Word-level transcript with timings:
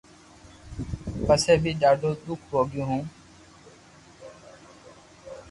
پسي 1.25 1.53
بي 1.63 1.71
ڌاڌو 1.81 2.11
دوک 2.23 2.39
ڀوگيو 2.51 2.83
ھو 2.89 2.99